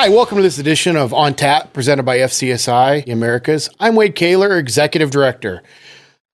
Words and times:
Hi, 0.00 0.08
welcome 0.08 0.38
to 0.38 0.42
this 0.42 0.56
edition 0.58 0.96
of 0.96 1.12
On 1.12 1.34
Tap, 1.34 1.74
presented 1.74 2.04
by 2.04 2.20
FCSI 2.20 3.06
Americas. 3.12 3.68
I'm 3.78 3.96
Wade 3.96 4.16
Koehler, 4.16 4.58
Executive 4.58 5.10
Director. 5.10 5.62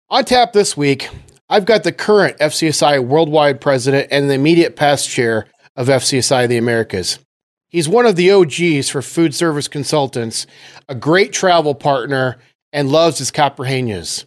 On 0.09 0.25
Tap 0.25 0.53
this 0.53 0.77
week, 0.77 1.09
I've 1.49 1.65
got 1.65 1.83
the 1.83 1.91
current 1.91 2.39
FCSI 2.39 3.05
Worldwide 3.05 3.61
President 3.61 4.07
and 4.13 4.31
the 4.31 4.35
immediate 4.35 4.77
past 4.77 5.11
chair 5.11 5.49
of 5.75 5.89
FCSI 5.89 6.47
the 6.47 6.59
Americas. 6.59 7.19
He's 7.69 7.89
one 7.89 8.07
of 8.07 8.15
the 8.15 8.31
OGs 8.31 8.89
for 8.89 9.03
food 9.03 9.35
service 9.35 9.67
consultants, 9.67 10.47
a 10.89 10.95
great 10.95 11.33
travel 11.33 11.75
partner, 11.75 12.39
and 12.73 12.93
loves 12.93 13.19
his 13.19 13.33
Caipirinhas. 13.33 14.27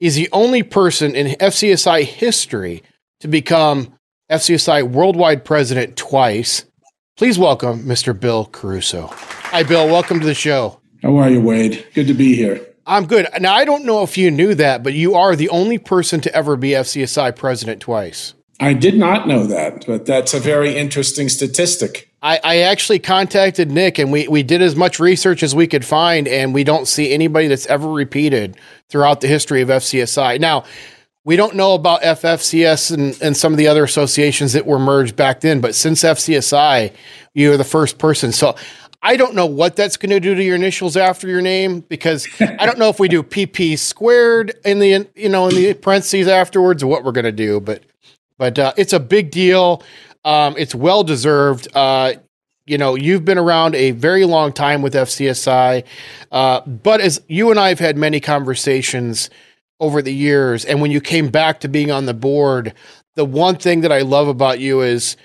He's 0.00 0.16
the 0.16 0.28
only 0.32 0.64
person 0.64 1.14
in 1.14 1.36
FCSI 1.36 2.02
history 2.02 2.82
to 3.20 3.28
become 3.28 3.94
FCSI 4.32 4.90
Worldwide 4.90 5.44
President 5.44 5.96
twice 5.96 6.64
Please 7.20 7.38
welcome 7.38 7.82
Mr. 7.82 8.18
Bill 8.18 8.46
Caruso. 8.46 9.08
Hi, 9.12 9.62
Bill. 9.62 9.86
Welcome 9.86 10.20
to 10.20 10.26
the 10.26 10.32
show. 10.32 10.80
How 11.02 11.18
are 11.18 11.28
you, 11.28 11.42
Wade? 11.42 11.84
Good 11.92 12.06
to 12.06 12.14
be 12.14 12.34
here. 12.34 12.66
I'm 12.86 13.04
good. 13.04 13.28
Now, 13.38 13.52
I 13.52 13.66
don't 13.66 13.84
know 13.84 14.02
if 14.02 14.16
you 14.16 14.30
knew 14.30 14.54
that, 14.54 14.82
but 14.82 14.94
you 14.94 15.14
are 15.14 15.36
the 15.36 15.50
only 15.50 15.76
person 15.76 16.22
to 16.22 16.34
ever 16.34 16.56
be 16.56 16.70
FCSI 16.70 17.36
president 17.36 17.82
twice. 17.82 18.32
I 18.58 18.72
did 18.72 18.96
not 18.96 19.28
know 19.28 19.44
that, 19.44 19.84
but 19.86 20.06
that's 20.06 20.32
a 20.32 20.40
very 20.40 20.74
interesting 20.74 21.28
statistic. 21.28 22.10
I, 22.22 22.40
I, 22.42 22.56
actually 22.60 23.00
contacted 23.00 23.70
Nick 23.70 23.98
and 23.98 24.10
we, 24.10 24.26
we 24.26 24.42
did 24.42 24.62
as 24.62 24.74
much 24.74 24.98
research 24.98 25.42
as 25.42 25.54
we 25.54 25.66
could 25.66 25.84
find, 25.84 26.26
and 26.26 26.54
we 26.54 26.64
don't 26.64 26.88
see 26.88 27.12
anybody 27.12 27.48
that's 27.48 27.66
ever 27.66 27.90
repeated 27.90 28.56
throughout 28.88 29.20
the 29.20 29.28
history 29.28 29.60
of 29.60 29.68
FCSI. 29.68 30.40
Now, 30.40 30.64
we 31.24 31.36
don't 31.36 31.54
know 31.54 31.74
about 31.74 32.02
FFCS 32.02 32.92
and, 32.92 33.20
and 33.22 33.36
some 33.36 33.52
of 33.52 33.58
the 33.58 33.66
other 33.66 33.84
associations 33.84 34.54
that 34.54 34.64
were 34.66 34.78
merged 34.78 35.16
back 35.16 35.40
then, 35.40 35.60
but 35.60 35.74
since 35.74 36.02
FCSI, 36.02 36.92
you're 37.34 37.56
the 37.56 37.64
first 37.64 37.98
person. 37.98 38.32
So 38.32 38.56
I 39.02 39.16
don't 39.16 39.34
know 39.34 39.46
what 39.46 39.76
that's 39.76 39.96
going 39.96 40.10
to 40.10 40.20
do 40.20 40.34
to 40.34 40.42
your 40.42 40.56
initials 40.56 40.96
after 40.96 41.28
your 41.28 41.40
name 41.40 41.80
because 41.80 42.28
I 42.40 42.66
don't 42.66 42.78
know 42.78 42.88
if 42.88 43.00
we 43.00 43.08
do 43.08 43.22
PP 43.22 43.78
squared 43.78 44.54
in 44.64 44.78
the 44.78 45.08
you 45.14 45.28
know 45.28 45.48
in 45.48 45.54
the 45.54 45.74
parentheses 45.74 46.28
afterwards 46.28 46.82
or 46.82 46.86
what 46.86 47.04
we're 47.04 47.12
going 47.12 47.24
to 47.24 47.32
do, 47.32 47.60
but 47.60 47.82
but 48.36 48.58
uh, 48.58 48.72
it's 48.76 48.92
a 48.92 49.00
big 49.00 49.30
deal. 49.30 49.82
Um, 50.24 50.54
it's 50.58 50.74
well 50.74 51.02
deserved. 51.02 51.68
Uh, 51.74 52.14
you 52.66 52.78
know, 52.78 52.94
you've 52.94 53.24
been 53.24 53.38
around 53.38 53.74
a 53.74 53.90
very 53.92 54.24
long 54.24 54.52
time 54.52 54.82
with 54.82 54.94
FCSI, 54.94 55.82
uh, 56.30 56.60
but 56.60 57.00
as 57.00 57.22
you 57.26 57.50
and 57.50 57.58
I 57.58 57.70
have 57.70 57.78
had 57.78 57.96
many 57.96 58.20
conversations 58.20 59.30
over 59.80 60.02
the 60.02 60.14
years. 60.14 60.64
And 60.64 60.80
when 60.80 60.90
you 60.90 61.00
came 61.00 61.28
back 61.28 61.60
to 61.60 61.68
being 61.68 61.90
on 61.90 62.06
the 62.06 62.14
board, 62.14 62.74
the 63.16 63.24
one 63.24 63.56
thing 63.56 63.80
that 63.80 63.92
I 63.92 64.00
love 64.00 64.28
about 64.28 64.60
you 64.60 64.82
is 64.82 65.16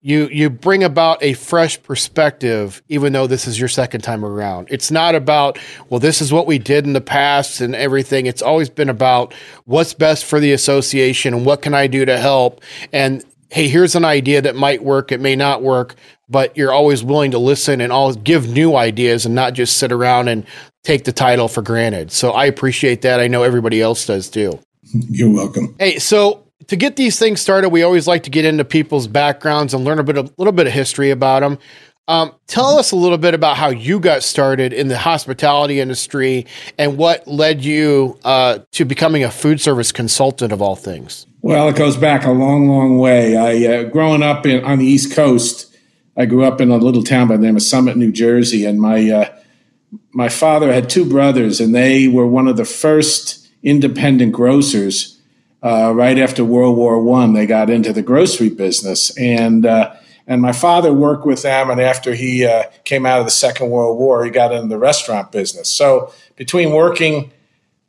you 0.00 0.28
you 0.28 0.50
bring 0.50 0.84
about 0.84 1.22
a 1.22 1.32
fresh 1.32 1.82
perspective 1.82 2.82
even 2.88 3.14
though 3.14 3.26
this 3.26 3.46
is 3.46 3.58
your 3.58 3.70
second 3.70 4.02
time 4.02 4.22
around. 4.22 4.68
It's 4.70 4.90
not 4.90 5.14
about 5.14 5.58
well 5.88 5.98
this 5.98 6.20
is 6.20 6.30
what 6.30 6.46
we 6.46 6.58
did 6.58 6.84
in 6.84 6.92
the 6.92 7.00
past 7.00 7.62
and 7.62 7.74
everything. 7.74 8.26
It's 8.26 8.42
always 8.42 8.68
been 8.68 8.90
about 8.90 9.32
what's 9.64 9.94
best 9.94 10.26
for 10.26 10.40
the 10.40 10.52
association 10.52 11.32
and 11.32 11.46
what 11.46 11.62
can 11.62 11.72
i 11.72 11.86
do 11.86 12.04
to 12.04 12.18
help. 12.18 12.60
And 12.92 13.24
hey 13.50 13.68
here's 13.68 13.94
an 13.94 14.04
idea 14.04 14.40
that 14.42 14.56
might 14.56 14.82
work 14.82 15.12
it 15.12 15.20
may 15.20 15.36
not 15.36 15.62
work 15.62 15.96
but 16.28 16.56
you're 16.56 16.72
always 16.72 17.04
willing 17.04 17.30
to 17.32 17.38
listen 17.38 17.80
and 17.80 17.92
always 17.92 18.16
give 18.16 18.48
new 18.48 18.76
ideas 18.76 19.26
and 19.26 19.34
not 19.34 19.52
just 19.52 19.76
sit 19.76 19.92
around 19.92 20.28
and 20.28 20.46
take 20.82 21.04
the 21.04 21.12
title 21.12 21.48
for 21.48 21.62
granted. 21.62 22.12
So 22.12 22.30
I 22.30 22.46
appreciate 22.46 23.02
that. 23.02 23.20
I 23.20 23.28
know 23.28 23.42
everybody 23.42 23.80
else 23.80 24.06
does 24.06 24.28
too. 24.28 24.58
You're 24.92 25.32
welcome. 25.32 25.74
Hey, 25.78 25.98
so 25.98 26.46
to 26.68 26.76
get 26.76 26.96
these 26.96 27.18
things 27.18 27.40
started, 27.40 27.70
we 27.70 27.82
always 27.82 28.06
like 28.06 28.22
to 28.24 28.30
get 28.30 28.44
into 28.44 28.64
people's 28.64 29.06
backgrounds 29.06 29.74
and 29.74 29.84
learn 29.84 29.98
a 29.98 30.04
bit, 30.04 30.16
a 30.16 30.30
little 30.38 30.52
bit 30.52 30.66
of 30.66 30.72
history 30.72 31.10
about 31.10 31.40
them. 31.40 31.58
Um, 32.06 32.34
tell 32.46 32.78
us 32.78 32.92
a 32.92 32.96
little 32.96 33.16
bit 33.16 33.32
about 33.32 33.56
how 33.56 33.68
you 33.68 33.98
got 33.98 34.22
started 34.22 34.74
in 34.74 34.88
the 34.88 34.98
hospitality 34.98 35.80
industry 35.80 36.46
and 36.78 36.98
what 36.98 37.26
led 37.26 37.64
you 37.64 38.18
uh, 38.24 38.58
to 38.72 38.84
becoming 38.84 39.24
a 39.24 39.30
food 39.30 39.58
service 39.58 39.90
consultant 39.90 40.52
of 40.52 40.60
all 40.60 40.76
things. 40.76 41.26
Well, 41.44 41.68
it 41.68 41.76
goes 41.76 41.98
back 41.98 42.24
a 42.24 42.30
long, 42.30 42.70
long 42.70 42.96
way. 42.96 43.36
I 43.36 43.70
uh, 43.70 43.82
growing 43.82 44.22
up 44.22 44.46
in, 44.46 44.64
on 44.64 44.78
the 44.78 44.86
East 44.86 45.12
Coast, 45.12 45.76
I 46.16 46.24
grew 46.24 46.42
up 46.42 46.58
in 46.58 46.70
a 46.70 46.78
little 46.78 47.02
town 47.02 47.28
by 47.28 47.36
the 47.36 47.42
name 47.42 47.56
of 47.56 47.62
Summit, 47.62 47.98
New 47.98 48.12
Jersey, 48.12 48.64
and 48.64 48.80
my 48.80 49.10
uh, 49.10 49.36
my 50.12 50.30
father 50.30 50.72
had 50.72 50.88
two 50.88 51.04
brothers, 51.04 51.60
and 51.60 51.74
they 51.74 52.08
were 52.08 52.26
one 52.26 52.48
of 52.48 52.56
the 52.56 52.64
first 52.64 53.46
independent 53.62 54.32
grocers. 54.32 55.20
Uh, 55.62 55.92
right 55.94 56.18
after 56.18 56.46
World 56.46 56.78
War 56.78 56.98
One, 56.98 57.34
they 57.34 57.44
got 57.44 57.68
into 57.68 57.92
the 57.92 58.00
grocery 58.00 58.48
business, 58.48 59.14
and 59.18 59.66
uh, 59.66 59.94
and 60.26 60.40
my 60.40 60.52
father 60.52 60.94
worked 60.94 61.26
with 61.26 61.42
them. 61.42 61.68
And 61.68 61.78
after 61.78 62.14
he 62.14 62.46
uh, 62.46 62.70
came 62.84 63.04
out 63.04 63.20
of 63.20 63.26
the 63.26 63.30
Second 63.30 63.68
World 63.68 63.98
War, 63.98 64.24
he 64.24 64.30
got 64.30 64.50
into 64.50 64.68
the 64.68 64.78
restaurant 64.78 65.30
business. 65.30 65.70
So 65.70 66.10
between 66.36 66.72
working 66.72 67.32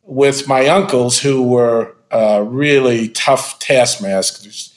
with 0.04 0.46
my 0.46 0.68
uncles, 0.68 1.22
who 1.22 1.42
were 1.42 1.96
uh, 2.16 2.42
really 2.42 3.10
tough 3.10 3.60
taskmasters, 3.60 4.74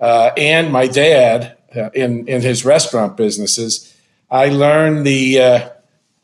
uh, 0.00 0.30
and 0.36 0.72
my 0.72 0.86
dad 0.86 1.56
uh, 1.76 1.90
in 1.94 2.28
in 2.28 2.42
his 2.42 2.64
restaurant 2.64 3.16
businesses, 3.16 3.94
I 4.30 4.48
learned 4.48 5.06
the 5.06 5.70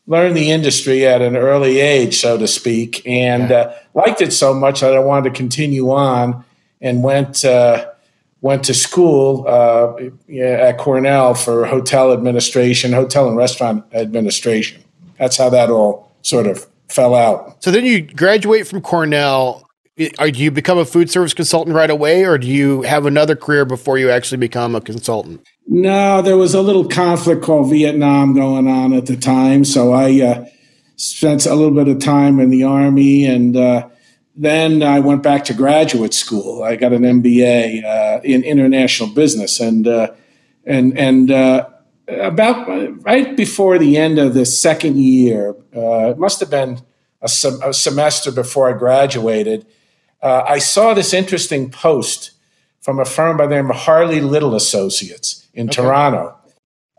learned 0.09 0.37
the 0.37 0.51
industry 0.51 1.07
at 1.07 1.21
an 1.23 1.37
early 1.37 1.79
age, 1.81 2.19
so 2.19 2.39
to 2.39 2.49
speak, 2.49 3.07
and 3.07 3.53
uh, 3.53 3.73
liked 3.95 4.21
it 4.23 4.33
so 4.33 4.55
much 4.55 4.81
that 4.81 4.95
I 4.95 4.99
wanted 4.99 5.33
to 5.33 5.37
continue 5.37 5.91
on 5.91 6.45
and 6.81 7.03
went 7.03 7.45
uh, 7.45 7.91
went 8.41 8.65
to 8.65 8.75
school 8.75 9.45
uh, 9.47 9.95
at 10.35 10.79
Cornell 10.79 11.35
for 11.35 11.67
hotel 11.67 12.13
administration, 12.13 12.93
hotel 12.93 13.29
and 13.29 13.37
restaurant 13.37 13.85
administration. 13.93 14.83
That's 15.19 15.37
how 15.37 15.51
that 15.51 15.71
all 15.71 16.11
sort 16.23 16.47
of 16.47 16.67
fell 16.89 17.15
out. 17.15 17.63
So 17.63 17.71
then 17.71 17.85
you 17.85 18.03
graduate 18.03 18.67
from 18.67 18.81
Cornell. 18.81 19.68
Do 19.99 20.31
you 20.35 20.53
become 20.53 20.79
a 20.79 20.85
food 20.85 21.11
service 21.11 21.35
consultant 21.35 21.75
right 21.75 21.91
away, 21.91 22.25
or 22.25 22.39
do 22.39 22.47
you 22.47 22.83
have 22.83 23.05
another 23.05 23.35
career 23.35 23.65
before 23.65 23.99
you 23.99 24.11
actually 24.11 24.39
become 24.39 24.77
a 24.77 24.81
consultant? 24.81 25.45
No, 25.67 26.23
there 26.23 26.37
was 26.37 26.55
a 26.55 26.63
little 26.63 26.89
conflict 26.89 27.43
called 27.43 27.69
Vietnam 27.69 28.33
going 28.33 28.69
on 28.69 28.93
at 28.93 29.07
the 29.07 29.17
time. 29.17 29.65
So 29.65 29.93
I 29.93 30.23
uh, 30.23 30.47
spent 30.97 31.47
a 31.47 31.55
little 31.55 31.75
bit 31.75 31.89
of 31.89 31.99
time 31.99 32.39
in 32.39 32.51
the 32.51 32.63
Army 32.63 33.25
and 33.27 33.57
uh, 33.57 33.89
then 34.37 34.85
I 34.85 35.01
went 35.01 35.25
back 35.25 35.45
to 35.47 35.55
graduate 35.55 36.15
school. 36.15 36.63
I 36.63 36.77
got 36.77 36.93
an 36.93 37.03
MBA 37.03 37.85
uh, 37.85 38.21
in 38.23 38.45
international 38.45 39.11
business. 39.11 39.59
And, 39.59 39.87
uh, 39.89 40.13
and, 40.65 40.97
and 40.97 41.31
uh, 41.31 41.69
about 42.09 42.69
right 43.05 43.37
before 43.37 43.79
the 43.79 43.97
end 43.97 44.19
of 44.19 44.35
the 44.35 44.47
second 44.47 44.99
year, 44.99 45.57
uh, 45.77 46.11
it 46.11 46.19
must 46.19 46.39
have 46.39 46.51
been 46.51 46.81
a, 47.21 47.29
sem- 47.29 47.61
a, 47.63 47.75
semester 47.75 48.31
before 48.31 48.73
I 48.73 48.79
graduated, 48.79 49.67
I 50.23 50.59
saw 50.59 50.95
this 50.95 51.13
interesting 51.13 51.71
post 51.71 52.33
from 52.81 52.99
a 52.99 53.05
firm 53.05 53.37
by 53.37 53.47
the 53.47 53.55
name 53.55 53.71
of 53.71 53.77
Harley 53.77 54.21
Little 54.21 54.55
Associates 54.55 55.47
in 55.55 55.69
okay. 55.69 55.83
Toronto, 55.83 56.35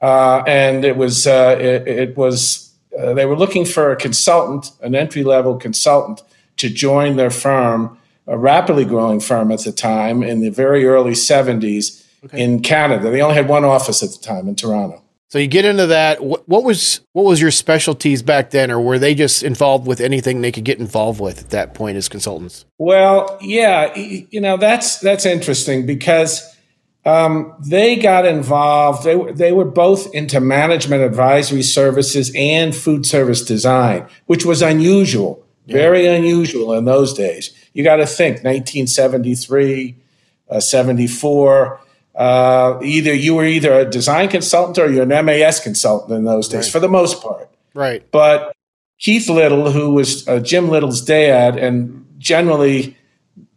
uh, 0.02 0.44
and 0.46 0.85
it 0.85 0.97
was 0.97 1.28
uh, 1.28 1.58
it, 1.59 1.88
it, 1.88 2.18
was 2.18 2.72
uh, 2.97 3.13
they 3.13 3.25
were 3.25 3.35
looking 3.35 3.66
for 3.66 3.91
a 3.91 3.96
consultant, 3.96 4.72
an 4.81 4.96
entry 4.96 5.24
level 5.24 5.58
consultant, 5.58 6.22
to 6.58 6.69
join 6.69 7.16
their 7.16 7.31
firm, 7.31 7.97
a 8.28 8.38
rapidly 8.38 8.85
growing 8.85 9.19
firm 9.19 9.52
at 9.52 9.63
the 9.63 9.72
time 9.72 10.22
in 10.22 10.41
the 10.41 10.50
very 10.50 10.85
early 10.85 11.13
'70s 11.13 12.06
okay. 12.25 12.44
in 12.44 12.62
Canada. 12.62 13.09
They 13.09 13.22
only 13.22 13.35
had 13.35 13.47
one 13.47 13.66
office 13.66 14.03
at 14.03 14.12
the 14.12 14.19
time 14.19 14.47
in 14.47 14.56
Toronto. 14.56 15.02
So 15.29 15.38
you 15.38 15.47
get 15.47 15.63
into 15.63 15.85
that. 15.88 16.23
What, 16.23 16.47
what, 16.50 16.63
was 16.63 17.01
what 17.13 17.23
was 17.23 17.40
your 17.40 17.51
specialties 17.51 18.23
back 18.23 18.50
then, 18.50 18.72
or 18.72 18.81
were 18.81 18.97
they 18.97 19.13
just 19.13 19.44
involved 19.44 19.85
with 19.85 20.01
anything 20.01 20.41
they 20.41 20.51
could 20.51 20.66
get 20.66 20.79
involved 20.79 21.22
with 21.22 21.40
at 21.40 21.50
that 21.51 21.75
point 21.75 21.97
as 21.97 22.09
consultants? 22.09 22.66
Well, 22.79 23.38
yeah, 23.40 23.95
you 23.95 24.41
know 24.41 24.57
that's 24.57 24.97
that's 25.00 25.28
interesting 25.28 25.85
because 25.85 26.43
um, 27.05 27.53
they 27.64 27.96
got 27.96 28.26
involved. 28.26 29.03
They 29.03 29.16
were 29.16 29.31
they 29.31 29.52
were 29.52 29.66
both 29.66 30.14
into 30.16 30.40
management 30.40 31.03
advisory 31.03 31.61
services 31.61 32.31
and 32.35 32.76
food 32.76 33.05
service 33.05 33.43
design, 33.43 34.08
which 34.26 34.46
was 34.46 34.64
unusual, 34.64 35.46
yeah. 35.67 35.76
very 35.76 36.08
unusual 36.08 36.73
in 36.73 36.85
those 36.85 37.14
days. 37.14 37.53
You 37.73 37.84
got 37.84 37.97
to 37.97 38.08
think 38.08 38.37
1973, 38.37 39.96
uh, 40.49 40.59
74 40.59 41.79
uh, 42.19 42.77
either 42.83 43.13
you 43.13 43.33
were 43.33 43.45
either 43.45 43.71
a 43.73 43.85
design 43.85 44.27
consultant 44.27 44.77
or 44.77 44.91
you're 44.91 45.09
an 45.09 45.25
MAS 45.25 45.61
consultant 45.61 46.11
in 46.11 46.25
those 46.25 46.49
days, 46.49 46.66
right. 46.66 46.71
for 46.73 46.79
the 46.81 46.89
most 46.89 47.23
part. 47.23 47.49
Right. 47.73 48.05
But 48.11 48.53
Keith 48.99 49.29
Little, 49.29 49.71
who 49.71 49.93
was 49.93 50.27
uh, 50.27 50.41
Jim 50.41 50.67
Little's 50.67 51.01
dad, 51.01 51.57
and 51.57 52.05
generally 52.17 52.97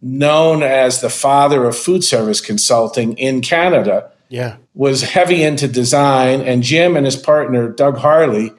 known 0.00 0.62
as 0.62 1.00
the 1.00 1.10
father 1.10 1.64
of 1.64 1.76
food 1.76 2.04
service 2.04 2.40
consulting 2.40 3.18
in 3.18 3.40
Canada, 3.40 4.12
yeah, 4.28 4.58
was 4.74 5.02
heavy 5.02 5.42
into 5.42 5.66
design. 5.66 6.40
And 6.40 6.62
Jim 6.62 6.96
and 6.96 7.04
his 7.04 7.16
partner 7.16 7.68
Doug 7.68 7.96
Harley 7.96 8.52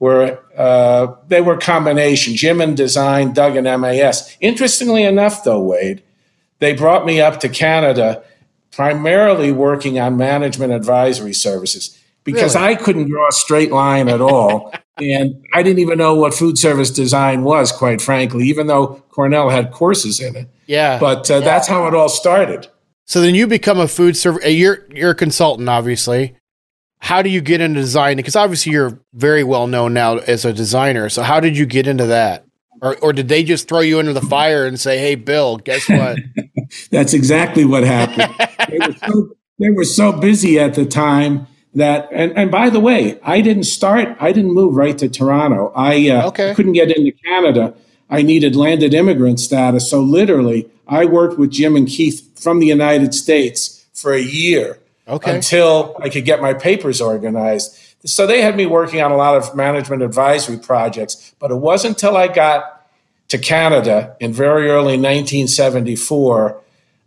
were 0.00 0.40
uh, 0.58 1.14
they 1.28 1.40
were 1.40 1.54
a 1.54 1.60
combination. 1.60 2.34
Jim 2.34 2.60
and 2.60 2.76
design, 2.76 3.32
Doug 3.32 3.54
and 3.54 3.80
MAS. 3.80 4.36
Interestingly 4.40 5.04
enough, 5.04 5.44
though, 5.44 5.62
Wade, 5.62 6.02
they 6.58 6.72
brought 6.72 7.06
me 7.06 7.20
up 7.20 7.38
to 7.38 7.48
Canada 7.48 8.24
primarily 8.74 9.52
working 9.52 9.98
on 9.98 10.16
management 10.16 10.72
advisory 10.72 11.32
services. 11.32 11.98
because 12.24 12.54
really? 12.54 12.68
I 12.68 12.74
couldn't 12.74 13.08
draw 13.08 13.28
a 13.28 13.32
straight 13.32 13.70
line 13.70 14.08
at 14.08 14.20
all. 14.20 14.72
and 14.98 15.44
I 15.52 15.62
didn't 15.62 15.80
even 15.80 15.98
know 15.98 16.14
what 16.14 16.34
food 16.34 16.58
service 16.58 16.90
design 16.90 17.44
was, 17.44 17.72
quite 17.72 18.00
frankly, 18.00 18.46
even 18.48 18.66
though 18.66 19.02
Cornell 19.10 19.50
had 19.50 19.72
courses 19.72 20.20
in 20.20 20.36
it. 20.36 20.48
Yeah. 20.66 20.98
But 20.98 21.30
uh, 21.30 21.34
yeah. 21.34 21.40
that's 21.40 21.68
how 21.68 21.86
it 21.86 21.94
all 21.94 22.08
started. 22.08 22.68
So 23.06 23.20
then 23.20 23.34
you 23.34 23.46
become 23.46 23.78
a 23.78 23.88
food 23.88 24.16
service, 24.16 24.46
you're, 24.46 24.86
you're 24.90 25.10
a 25.10 25.14
consultant, 25.14 25.68
obviously. 25.68 26.36
How 27.00 27.20
do 27.20 27.28
you 27.28 27.42
get 27.42 27.60
into 27.60 27.80
design? 27.80 28.16
Because 28.16 28.34
obviously 28.34 28.72
you're 28.72 28.98
very 29.12 29.44
well 29.44 29.66
known 29.66 29.92
now 29.92 30.16
as 30.18 30.46
a 30.46 30.54
designer. 30.54 31.10
So 31.10 31.22
how 31.22 31.38
did 31.38 31.56
you 31.56 31.66
get 31.66 31.86
into 31.86 32.06
that? 32.06 32.46
Or, 32.80 32.96
or 32.98 33.12
did 33.12 33.28
they 33.28 33.44
just 33.44 33.68
throw 33.68 33.80
you 33.80 33.98
into 33.98 34.14
the 34.14 34.22
fire 34.22 34.66
and 34.66 34.80
say, 34.80 34.98
hey, 34.98 35.14
Bill, 35.14 35.58
guess 35.58 35.88
what? 35.88 36.18
that's 36.90 37.14
exactly 37.14 37.64
what 37.64 37.84
happened. 37.84 38.34
they, 38.68 38.78
were 38.78 38.94
so, 38.94 39.36
they 39.58 39.70
were 39.70 39.84
so 39.84 40.12
busy 40.12 40.58
at 40.58 40.74
the 40.74 40.84
time 40.84 41.46
that 41.74 42.08
and, 42.12 42.36
and 42.38 42.50
by 42.50 42.70
the 42.70 42.80
way 42.80 43.18
i 43.22 43.40
didn't 43.40 43.64
start 43.64 44.16
i 44.20 44.32
didn't 44.32 44.52
move 44.52 44.76
right 44.76 44.98
to 44.98 45.08
toronto 45.08 45.72
i 45.74 46.08
uh, 46.08 46.28
okay. 46.28 46.54
couldn't 46.54 46.72
get 46.72 46.96
into 46.96 47.12
canada 47.12 47.74
i 48.10 48.22
needed 48.22 48.54
landed 48.54 48.94
immigrant 48.94 49.40
status 49.40 49.90
so 49.90 50.00
literally 50.00 50.68
i 50.86 51.04
worked 51.04 51.38
with 51.38 51.50
jim 51.50 51.76
and 51.76 51.88
keith 51.88 52.30
from 52.40 52.60
the 52.60 52.66
united 52.66 53.12
states 53.12 53.84
for 53.92 54.12
a 54.12 54.20
year 54.20 54.78
okay. 55.08 55.34
until 55.34 55.96
i 56.00 56.08
could 56.08 56.24
get 56.24 56.40
my 56.40 56.54
papers 56.54 57.00
organized 57.00 57.76
so 58.06 58.26
they 58.26 58.42
had 58.42 58.54
me 58.56 58.66
working 58.66 59.00
on 59.00 59.10
a 59.10 59.16
lot 59.16 59.36
of 59.36 59.54
management 59.56 60.02
advisory 60.02 60.58
projects 60.58 61.34
but 61.38 61.50
it 61.50 61.56
wasn't 61.56 61.90
until 61.92 62.16
i 62.16 62.28
got 62.28 62.88
to 63.28 63.38
canada 63.38 64.16
in 64.20 64.32
very 64.32 64.68
early 64.68 64.96
1974 64.96 66.60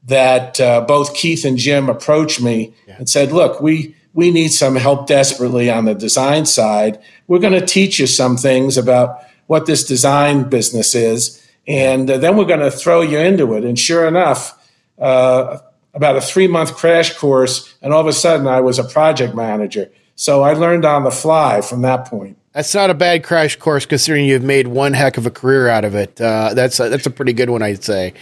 that 0.05 0.59
uh, 0.59 0.81
both 0.81 1.13
keith 1.13 1.43
and 1.45 1.57
jim 1.57 1.89
approached 1.89 2.41
me 2.41 2.73
yeah. 2.87 2.95
and 2.97 3.09
said 3.09 3.31
look 3.31 3.61
we 3.61 3.95
we 4.17 4.31
need 4.31 4.47
some 4.47 4.75
help 4.75 5.05
desperately 5.05 5.69
on 5.69 5.85
the 5.85 5.93
design 5.93 6.47
side. 6.47 6.99
We're 7.27 7.37
going 7.37 7.53
to 7.53 7.63
teach 7.63 7.99
you 7.99 8.07
some 8.07 8.35
things 8.35 8.75
about 8.75 9.23
what 9.45 9.67
this 9.67 9.85
design 9.85 10.49
business 10.49 10.95
is, 10.95 11.47
and 11.67 12.09
uh, 12.09 12.17
then 12.17 12.35
we're 12.35 12.45
going 12.45 12.61
to 12.61 12.71
throw 12.71 13.01
you 13.01 13.19
into 13.19 13.53
it. 13.53 13.63
And 13.63 13.77
sure 13.77 14.07
enough, 14.07 14.57
uh, 14.97 15.59
about 15.93 16.15
a 16.15 16.21
three 16.21 16.47
month 16.47 16.73
crash 16.73 17.15
course, 17.15 17.75
and 17.83 17.93
all 17.93 18.01
of 18.01 18.07
a 18.07 18.13
sudden 18.13 18.47
I 18.47 18.59
was 18.59 18.79
a 18.79 18.83
project 18.83 19.35
manager. 19.35 19.91
So 20.15 20.41
I 20.41 20.53
learned 20.53 20.83
on 20.83 21.03
the 21.03 21.11
fly 21.11 21.61
from 21.61 21.83
that 21.83 22.05
point. 22.07 22.39
That's 22.53 22.73
not 22.73 22.89
a 22.89 22.95
bad 22.95 23.23
crash 23.23 23.55
course 23.55 23.85
considering 23.85 24.25
you've 24.25 24.41
made 24.41 24.67
one 24.67 24.93
heck 24.93 25.19
of 25.19 25.27
a 25.27 25.31
career 25.31 25.67
out 25.67 25.85
of 25.85 25.93
it. 25.93 26.19
Uh, 26.19 26.55
that's 26.55 26.79
a, 26.79 26.89
that's 26.89 27.05
a 27.05 27.11
pretty 27.11 27.33
good 27.33 27.51
one, 27.51 27.61
I'd 27.61 27.83
say. 27.83 28.15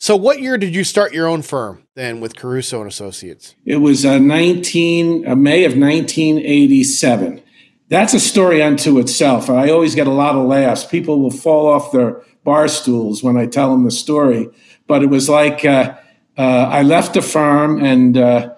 So, 0.00 0.14
what 0.14 0.40
year 0.40 0.56
did 0.56 0.76
you 0.76 0.84
start 0.84 1.12
your 1.12 1.26
own 1.26 1.42
firm 1.42 1.82
then 1.96 2.20
with 2.20 2.36
Caruso 2.36 2.80
and 2.80 2.88
Associates? 2.88 3.56
It 3.64 3.78
was 3.78 4.06
uh, 4.06 4.18
19 4.18 5.26
uh, 5.26 5.34
May 5.34 5.64
of 5.64 5.72
1987. 5.72 7.42
That's 7.88 8.14
a 8.14 8.20
story 8.20 8.62
unto 8.62 9.00
itself. 9.00 9.50
I 9.50 9.70
always 9.70 9.96
get 9.96 10.06
a 10.06 10.12
lot 10.12 10.36
of 10.36 10.46
laughs. 10.46 10.84
People 10.84 11.20
will 11.20 11.32
fall 11.32 11.66
off 11.66 11.90
their 11.90 12.22
bar 12.44 12.68
stools 12.68 13.24
when 13.24 13.36
I 13.36 13.46
tell 13.46 13.72
them 13.72 13.82
the 13.82 13.90
story. 13.90 14.48
But 14.86 15.02
it 15.02 15.06
was 15.06 15.28
like 15.28 15.64
uh, 15.64 15.96
uh 16.36 16.68
I 16.70 16.82
left 16.82 17.14
the 17.14 17.22
firm 17.22 17.84
and 17.84 18.16
uh, 18.16 18.54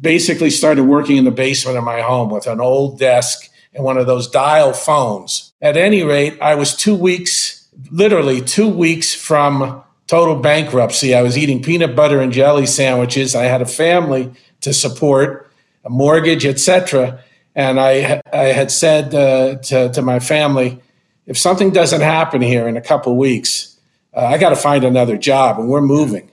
basically 0.00 0.48
started 0.48 0.84
working 0.84 1.18
in 1.18 1.24
the 1.24 1.30
basement 1.30 1.76
of 1.76 1.84
my 1.84 2.00
home 2.00 2.30
with 2.30 2.46
an 2.46 2.58
old 2.58 2.98
desk 2.98 3.50
and 3.74 3.84
one 3.84 3.98
of 3.98 4.06
those 4.06 4.30
dial 4.30 4.72
phones. 4.72 5.52
At 5.60 5.76
any 5.76 6.02
rate, 6.02 6.38
I 6.40 6.54
was 6.54 6.74
two 6.74 6.94
weeks, 6.94 7.68
literally 7.90 8.40
two 8.40 8.68
weeks 8.68 9.14
from 9.14 9.84
total 10.10 10.34
bankruptcy. 10.34 11.14
I 11.14 11.22
was 11.22 11.38
eating 11.38 11.62
peanut 11.62 11.94
butter 11.94 12.20
and 12.20 12.32
jelly 12.32 12.66
sandwiches. 12.66 13.36
I 13.36 13.44
had 13.44 13.62
a 13.62 13.66
family 13.66 14.32
to 14.60 14.72
support, 14.72 15.52
a 15.84 15.88
mortgage, 15.88 16.44
etc. 16.44 17.22
And 17.54 17.78
I, 17.78 18.20
I 18.32 18.46
had 18.46 18.72
said 18.72 19.14
uh, 19.14 19.58
to, 19.58 19.90
to 19.90 20.02
my 20.02 20.18
family, 20.18 20.80
if 21.26 21.38
something 21.38 21.70
doesn't 21.70 22.00
happen 22.00 22.42
here 22.42 22.66
in 22.66 22.76
a 22.76 22.80
couple 22.80 23.16
weeks, 23.16 23.78
uh, 24.12 24.24
I 24.24 24.38
got 24.38 24.48
to 24.48 24.56
find 24.56 24.82
another 24.82 25.16
job, 25.16 25.60
and 25.60 25.68
we're 25.68 25.80
moving. 25.80 26.28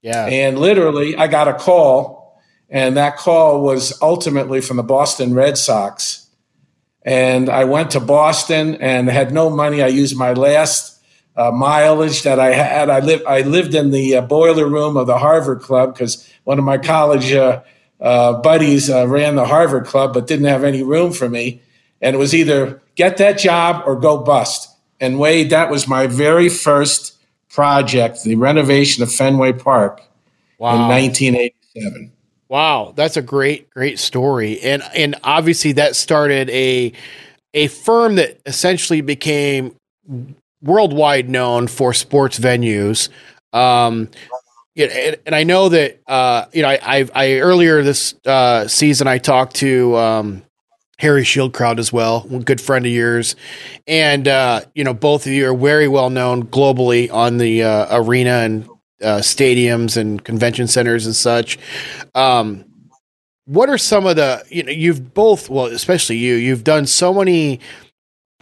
Yeah. 0.00 0.26
And 0.26 0.56
literally, 0.60 1.16
I 1.16 1.26
got 1.26 1.48
a 1.48 1.54
call, 1.54 2.40
and 2.70 2.96
that 2.96 3.16
call 3.16 3.60
was 3.62 4.00
ultimately 4.02 4.60
from 4.60 4.76
the 4.76 4.84
Boston 4.84 5.34
Red 5.34 5.58
Sox. 5.58 6.28
And 7.02 7.50
I 7.50 7.64
went 7.64 7.90
to 7.90 8.00
Boston 8.00 8.76
and 8.76 9.08
had 9.08 9.32
no 9.32 9.50
money. 9.50 9.82
I 9.82 9.88
used 9.88 10.16
my 10.16 10.32
last 10.32 10.93
uh, 11.36 11.50
mileage 11.50 12.22
that 12.22 12.38
I 12.38 12.52
had. 12.52 12.90
I 12.90 13.00
lived 13.00 13.24
I 13.26 13.40
lived 13.42 13.74
in 13.74 13.90
the 13.90 14.16
uh, 14.16 14.20
boiler 14.22 14.68
room 14.68 14.96
of 14.96 15.06
the 15.06 15.18
Harvard 15.18 15.60
Club 15.60 15.94
because 15.94 16.30
one 16.44 16.58
of 16.58 16.64
my 16.64 16.78
college 16.78 17.32
uh, 17.32 17.62
uh 18.00 18.34
buddies 18.34 18.90
uh, 18.90 19.06
ran 19.08 19.34
the 19.34 19.46
Harvard 19.46 19.86
Club, 19.86 20.14
but 20.14 20.26
didn't 20.26 20.46
have 20.46 20.64
any 20.64 20.82
room 20.82 21.12
for 21.12 21.28
me. 21.28 21.60
And 22.00 22.14
it 22.14 22.18
was 22.18 22.34
either 22.34 22.82
get 22.94 23.16
that 23.18 23.38
job 23.38 23.82
or 23.86 23.96
go 23.96 24.18
bust. 24.18 24.70
And 25.00 25.18
Wade, 25.18 25.50
that 25.50 25.70
was 25.70 25.88
my 25.88 26.06
very 26.06 26.48
first 26.48 27.16
project, 27.48 28.22
the 28.24 28.36
renovation 28.36 29.02
of 29.02 29.12
Fenway 29.12 29.52
Park 29.52 30.02
wow. 30.58 30.74
in 30.74 30.80
1987. 30.82 32.12
Wow, 32.48 32.92
that's 32.94 33.16
a 33.16 33.22
great, 33.22 33.70
great 33.70 33.98
story, 33.98 34.60
and 34.60 34.82
and 34.94 35.16
obviously 35.24 35.72
that 35.72 35.96
started 35.96 36.50
a 36.50 36.92
a 37.54 37.68
firm 37.68 38.16
that 38.16 38.40
essentially 38.46 39.00
became 39.00 39.74
worldwide 40.64 41.28
known 41.28 41.68
for 41.68 41.92
sports 41.92 42.38
venues. 42.38 43.08
Um, 43.52 44.08
and, 44.76 45.18
and, 45.24 45.34
I 45.34 45.44
know 45.44 45.68
that 45.68 46.00
uh, 46.08 46.46
you 46.52 46.62
know 46.62 46.68
I, 46.68 46.78
I, 46.82 47.08
I 47.14 47.32
earlier 47.38 47.82
this 47.82 48.14
uh, 48.26 48.66
season 48.66 49.06
I 49.06 49.18
talked 49.18 49.54
to 49.56 49.96
um, 49.96 50.42
Harry 50.98 51.22
Shieldcrowd 51.22 51.78
as 51.78 51.92
well, 51.92 52.22
good 52.22 52.60
friend 52.60 52.84
of 52.84 52.90
yours, 52.90 53.36
and 53.86 54.26
uh, 54.26 54.62
you 54.74 54.82
know 54.82 54.92
both 54.92 55.26
of 55.26 55.32
you 55.32 55.48
are 55.48 55.56
very 55.56 55.86
well 55.86 56.10
known 56.10 56.46
globally 56.46 57.12
on 57.12 57.38
the 57.38 57.62
uh, 57.62 57.96
arena 57.96 58.38
and 58.38 58.68
uh, 59.00 59.18
stadiums 59.18 59.96
and 59.96 60.24
convention 60.24 60.66
centers 60.66 61.06
and 61.06 61.14
such. 61.14 61.58
Um, 62.16 62.64
what 63.46 63.68
are 63.68 63.78
some 63.78 64.06
of 64.06 64.16
the 64.16 64.42
you 64.48 64.62
know 64.62 64.72
you've 64.72 65.12
both 65.14 65.50
well 65.50 65.66
especially 65.66 66.16
you 66.16 66.34
you've 66.34 66.64
done 66.64 66.86
so 66.86 67.12
many 67.12 67.60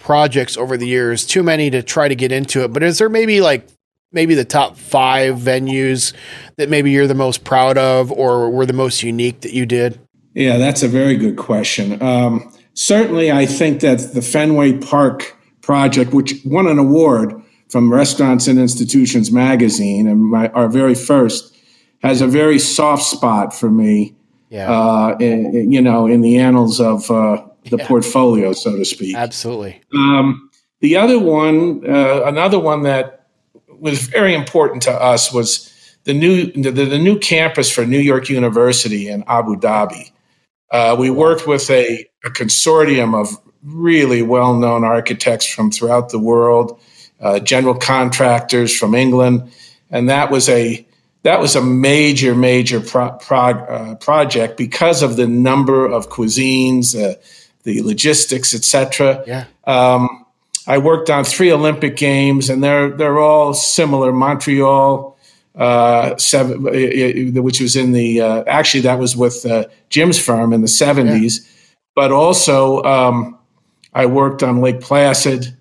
projects 0.02 0.56
over 0.56 0.76
the 0.76 0.87
years, 0.87 1.25
too 1.25 1.43
many 1.43 1.70
to 1.70 1.82
try 1.82 2.08
to 2.08 2.14
get 2.14 2.32
into 2.32 2.64
it. 2.64 2.72
But 2.72 2.82
is 2.82 2.99
there 2.99 3.08
maybe 3.08 3.40
like 3.40 3.69
maybe 4.12 4.34
the 4.34 4.44
top 4.44 4.76
five 4.76 5.37
venues 5.37 6.12
that 6.56 6.69
maybe 6.69 6.90
you're 6.90 7.06
the 7.06 7.14
most 7.14 7.44
proud 7.44 7.78
of 7.78 8.12
or 8.12 8.50
were 8.50 8.66
the 8.66 8.73
most 8.73 9.02
unique 9.02 9.40
that 9.40 9.52
you 9.52 9.64
did? 9.64 9.99
Yeah, 10.35 10.59
that's 10.59 10.82
a 10.82 10.88
very 10.88 11.16
good 11.16 11.37
question. 11.37 12.02
Um, 12.02 12.52
certainly, 12.75 13.30
I 13.30 13.47
think 13.47 13.80
that 13.80 14.12
the 14.14 14.23
Fenway 14.23 14.78
Park 14.78 15.37
project, 15.61 16.12
which 16.12 16.35
won 16.44 16.66
an 16.66 16.78
award 16.78 17.35
from 17.68 17.92
Restaurants 17.92 18.49
and 18.49 18.59
Institutions 18.59 19.30
magazine, 19.30 20.06
and 20.06 20.25
my, 20.25 20.49
our 20.49 20.68
very 20.68 20.94
first, 20.94 21.56
has 22.02 22.21
a 22.21 22.26
very 22.26 22.59
soft 22.59 23.04
spot 23.04 23.54
for 23.54 23.71
me. 23.71 24.14
Yeah. 24.50 24.71
Uh, 24.71 25.16
in, 25.18 25.73
you 25.73 25.80
know, 25.80 26.06
in 26.06 26.21
the 26.21 26.38
annals 26.38 26.78
of 26.78 27.11
uh, 27.11 27.42
the 27.71 27.76
yeah. 27.76 27.87
portfolio, 27.87 28.52
so 28.52 28.76
to 28.76 28.85
speak. 28.85 29.16
Absolutely. 29.16 29.81
Um, 29.95 30.50
the 30.81 30.97
other 30.97 31.19
one, 31.19 31.88
uh, 31.88 32.23
another 32.25 32.59
one 32.59 32.83
that 32.83 33.26
was 33.69 34.07
very 34.09 34.35
important 34.35 34.83
to 34.83 34.92
us 34.92 35.33
was 35.33 35.69
the 36.04 36.14
new 36.14 36.47
the, 36.52 36.71
the 36.71 36.99
new 36.99 37.19
campus 37.19 37.71
for 37.71 37.87
New 37.87 38.00
York 38.00 38.28
University 38.28 39.09
in 39.09 39.25
Abu 39.26 39.57
Dhabi. 39.57 40.11
Uh, 40.71 40.97
we 40.99 41.11
worked 41.11 41.47
with 41.47 41.69
a, 41.71 42.07
a, 42.25 42.31
consortium 42.31 43.14
of 43.14 43.37
really 43.62 44.23
well 44.23 44.54
known 44.54 44.85
architects 44.85 45.47
from 45.47 45.71
throughout 45.71 46.09
the 46.09 46.19
world, 46.19 46.81
uh, 47.21 47.38
general 47.38 47.75
contractors 47.75 48.76
from 48.76 48.95
England, 48.95 49.52
and 49.90 50.09
that 50.09 50.31
was 50.31 50.49
a 50.49 50.87
that 51.23 51.40
was 51.40 51.54
a 51.54 51.62
major 51.62 52.35
major 52.35 52.81
pro, 52.81 53.12
pro, 53.12 53.38
uh, 53.38 53.95
project 53.97 54.57
because 54.57 55.02
of 55.02 55.16
the 55.16 55.26
number 55.26 55.87
of 55.87 56.09
cuisines 56.09 56.97
uh, 56.99 57.14
the 57.62 57.83
logistics, 57.83 58.54
etc. 58.54 59.23
Yeah. 59.26 59.45
Um, 59.64 60.26
I 60.66 60.78
worked 60.78 61.11
on 61.11 61.25
three 61.25 61.52
Olympic 61.52 61.97
games, 61.97 62.49
and 62.49 62.62
they're 62.62 62.90
they're 62.90 63.19
all 63.19 63.54
similar. 63.54 64.12
Montreal, 64.12 65.16
uh, 65.54 66.16
seven, 66.16 66.66
uh, 66.66 67.38
uh, 67.38 67.42
which 67.42 67.61
was 67.61 67.76
in 67.76 67.92
the 67.92 68.21
uh, 68.21 68.45
actually 68.47 68.83
that 68.83 68.99
was 68.99 69.16
with 69.16 69.45
uh, 69.45 69.64
Jim's 69.88 70.19
firm 70.19 70.52
in 70.52 70.62
the 70.62 70.69
seventies, 70.69 71.40
yeah. 71.40 71.75
but 71.95 72.12
also 72.12 72.83
um, 72.85 73.38
I 73.92 74.07
worked 74.07 74.42
on 74.42 74.61
Lake 74.61 74.81
Placid, 74.81 75.57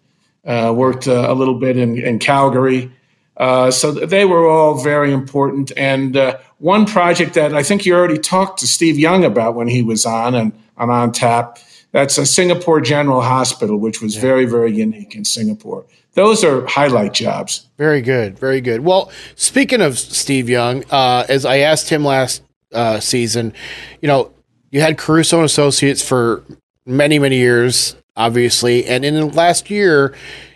uh, 0.46 0.74
worked 0.76 1.08
a 1.08 1.34
little 1.34 1.60
bit 1.60 1.78
in, 1.78 1.98
in 1.98 2.20
Calgary. 2.20 2.92
so 3.40 3.92
they 3.92 4.26
were 4.26 4.48
all 4.48 4.82
very 4.84 5.12
important. 5.12 5.72
And 5.76 6.16
one 6.60 6.86
project 6.86 7.34
that 7.34 7.56
I 7.56 7.64
think 7.64 7.86
you 7.86 7.96
already 7.96 8.20
talked 8.20 8.60
to 8.60 8.68
Steve 8.68 9.00
Young 9.00 9.26
about 9.26 9.56
when 9.56 9.68
he 9.68 9.82
was 9.82 10.06
on 10.06 10.36
and 10.36 10.54
on 10.78 10.92
On 10.92 11.12
Tap 11.12 11.58
that's 11.92 12.18
a 12.18 12.26
Singapore 12.26 12.82
General 12.82 13.22
Hospital, 13.22 13.78
which 13.78 14.02
was 14.02 14.16
yeah. 14.16 14.22
very, 14.22 14.46
very 14.46 14.72
unique 14.72 15.16
in 15.16 15.26
Singapore. 15.26 15.86
Those 16.14 16.44
are 16.44 16.66
highlight 16.66 17.14
jobs. 17.14 17.68
Very 17.78 18.02
good, 18.02 18.38
very 18.38 18.62
good. 18.62 18.82
Well, 18.82 19.12
speaking 19.36 19.82
of 19.82 19.98
Steve 19.98 20.50
Young, 20.50 20.84
uh, 20.92 21.26
as 21.30 21.46
I 21.46 21.58
asked 21.60 21.90
him 21.90 22.04
last 22.04 22.44
uh, 22.74 23.00
season, 23.00 23.54
you 24.02 24.08
know, 24.08 24.34
you 24.72 24.82
had 24.82 24.98
Caruso 24.98 25.38
and 25.38 25.46
Associates 25.46 26.06
for 26.06 26.44
many, 26.86 27.20
many 27.20 27.38
years, 27.38 27.96
obviously. 28.16 28.86
And 28.86 29.06
in 29.06 29.14
the 29.14 29.26
last 29.26 29.70
year, 29.70 30.14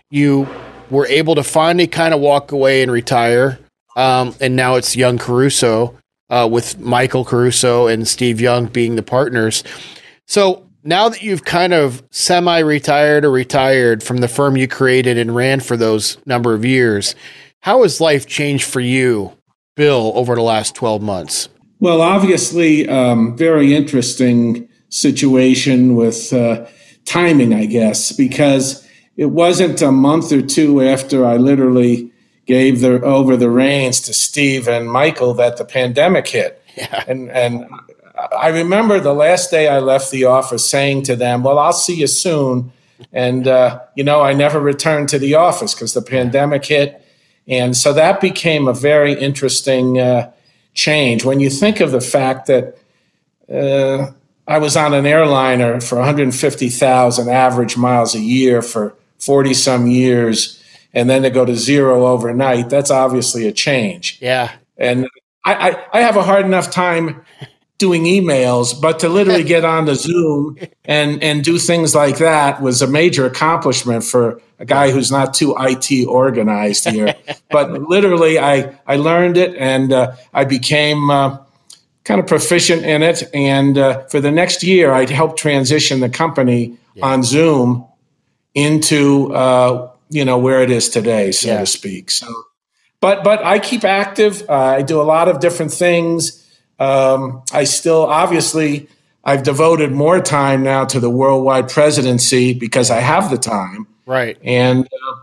you 0.09 0.47
were 0.89 1.07
able 1.07 1.35
to 1.35 1.43
finally 1.43 1.87
kind 1.87 2.13
of 2.13 2.19
walk 2.19 2.51
away 2.51 2.81
and 2.81 2.91
retire. 2.91 3.59
Um, 3.95 4.35
and 4.41 4.55
now 4.55 4.75
it's 4.75 4.95
young 4.95 5.17
Caruso 5.17 5.97
uh, 6.29 6.47
with 6.51 6.79
Michael 6.79 7.23
Caruso 7.23 7.87
and 7.87 8.07
Steve 8.07 8.41
Young 8.41 8.65
being 8.67 8.95
the 8.95 9.03
partners. 9.03 9.63
So 10.27 10.64
now 10.85 11.09
that 11.09 11.23
you've 11.23 11.43
kind 11.43 11.73
of 11.73 12.03
semi 12.11 12.59
retired 12.59 13.25
or 13.25 13.31
retired 13.31 14.03
from 14.03 14.17
the 14.17 14.27
firm 14.27 14.55
you 14.55 14.67
created 14.67 15.17
and 15.17 15.35
ran 15.35 15.59
for 15.59 15.75
those 15.75 16.17
number 16.25 16.53
of 16.53 16.63
years, 16.63 17.15
how 17.61 17.81
has 17.81 17.99
life 17.99 18.27
changed 18.27 18.65
for 18.65 18.79
you, 18.79 19.33
Bill, 19.75 20.13
over 20.15 20.35
the 20.35 20.41
last 20.41 20.75
12 20.75 21.01
months? 21.01 21.49
Well, 21.79 22.01
obviously, 22.01 22.87
um, 22.87 23.35
very 23.35 23.73
interesting 23.73 24.69
situation 24.89 25.95
with 25.95 26.31
uh, 26.31 26.67
timing, 27.05 27.53
I 27.53 27.65
guess, 27.65 28.11
because 28.11 28.87
it 29.17 29.25
wasn't 29.25 29.81
a 29.81 29.91
month 29.91 30.31
or 30.31 30.41
two 30.41 30.81
after 30.81 31.25
I 31.25 31.37
literally 31.37 32.11
gave 32.45 32.81
the, 32.81 33.01
over 33.01 33.35
the 33.35 33.49
reins 33.49 33.99
to 34.01 34.13
Steve 34.13 34.67
and 34.67 34.89
Michael 34.89 35.33
that 35.33 35.57
the 35.57 35.65
pandemic 35.65 36.27
hit. 36.27 36.61
Yeah. 36.77 37.05
And, 37.07 37.31
and 37.31 37.65
I 38.17 38.49
remember 38.49 38.99
the 38.99 39.13
last 39.13 39.51
day 39.51 39.67
I 39.67 39.79
left 39.79 40.11
the 40.11 40.25
office 40.25 40.69
saying 40.69 41.03
to 41.03 41.15
them, 41.15 41.43
Well, 41.43 41.59
I'll 41.59 41.73
see 41.73 41.95
you 41.95 42.07
soon. 42.07 42.71
And, 43.11 43.47
uh, 43.47 43.81
you 43.95 44.03
know, 44.03 44.21
I 44.21 44.33
never 44.33 44.59
returned 44.59 45.09
to 45.09 45.19
the 45.19 45.35
office 45.35 45.73
because 45.73 45.93
the 45.93 46.01
pandemic 46.01 46.65
hit. 46.65 47.01
And 47.47 47.75
so 47.75 47.93
that 47.93 48.21
became 48.21 48.67
a 48.67 48.73
very 48.73 49.13
interesting 49.13 49.99
uh, 49.99 50.31
change. 50.73 51.25
When 51.25 51.39
you 51.39 51.49
think 51.49 51.79
of 51.79 51.91
the 51.91 52.01
fact 52.01 52.47
that 52.47 52.77
uh, 53.51 54.11
I 54.47 54.59
was 54.59 54.77
on 54.77 54.93
an 54.93 55.05
airliner 55.05 55.81
for 55.81 55.97
150,000 55.97 57.29
average 57.29 57.77
miles 57.77 58.15
a 58.15 58.19
year 58.19 58.61
for 58.61 58.95
40 59.19 59.53
some 59.53 59.87
years, 59.87 60.61
and 60.93 61.09
then 61.09 61.23
to 61.23 61.29
go 61.29 61.45
to 61.45 61.55
zero 61.55 62.07
overnight, 62.07 62.69
that's 62.69 62.91
obviously 62.91 63.47
a 63.47 63.51
change. 63.51 64.17
Yeah. 64.21 64.53
And 64.77 65.07
I, 65.43 65.71
I, 65.71 65.99
I 65.99 66.01
have 66.01 66.15
a 66.15 66.23
hard 66.23 66.45
enough 66.45 66.71
time 66.71 67.25
doing 67.77 68.03
emails, 68.03 68.79
but 68.79 68.99
to 68.99 69.09
literally 69.09 69.43
get 69.55 69.65
on 69.65 69.85
the 69.85 69.95
Zoom 69.95 70.57
and 70.85 71.21
and 71.23 71.43
do 71.43 71.57
things 71.57 71.95
like 71.95 72.17
that 72.17 72.61
was 72.61 72.81
a 72.81 72.87
major 72.87 73.25
accomplishment 73.25 74.03
for 74.03 74.41
a 74.59 74.65
guy 74.65 74.91
who's 74.91 75.11
not 75.11 75.33
too 75.33 75.55
IT 75.59 76.07
organized 76.07 76.87
here. 76.87 77.15
but 77.51 77.71
literally, 77.71 78.39
I 78.39 78.77
I 78.87 78.97
learned 78.97 79.37
it 79.37 79.55
and 79.55 79.91
uh, 79.91 80.15
I 80.33 80.45
became. 80.45 81.09
Uh, 81.09 81.39
kind 82.03 82.19
of 82.19 82.27
proficient 82.27 82.85
in 82.85 83.01
it, 83.01 83.23
and 83.33 83.79
uh, 83.79 84.03
for 84.09 84.21
the 84.21 84.29
next 84.29 84.61
year, 84.61 84.93
I'd 84.93 85.09
help 85.09 85.37
transition 85.37 86.01
the 86.01 86.09
company 86.09 86.77
yeah. 86.93 87.03
on 87.03 87.23
Zoom 87.23 87.83
into 88.53 89.33
uh, 89.33 89.91
you 90.09 90.23
know 90.23 90.37
where 90.37 90.61
it 90.61 90.71
is 90.71 90.89
today, 90.89 91.31
so 91.31 91.49
yeah. 91.49 91.59
to 91.61 91.65
speak. 91.65 92.11
So, 92.11 92.27
but 93.01 93.23
but 93.23 93.43
I 93.43 93.59
keep 93.59 93.83
active. 93.83 94.43
Uh, 94.47 94.53
I 94.53 94.81
do 94.83 95.01
a 95.01 95.03
lot 95.03 95.27
of 95.27 95.39
different 95.39 95.73
things. 95.73 96.44
Um, 96.79 97.43
I 97.53 97.63
still, 97.63 98.03
obviously, 98.03 98.89
I've 99.23 99.43
devoted 99.43 99.91
more 99.91 100.19
time 100.19 100.63
now 100.63 100.85
to 100.85 100.99
the 100.99 101.09
worldwide 101.09 101.69
presidency 101.69 102.53
because 102.53 102.91
I 102.91 102.99
have 102.99 103.29
the 103.29 103.37
time. 103.37 103.87
Right. 104.05 104.37
And 104.43 104.85
uh, 104.85 105.15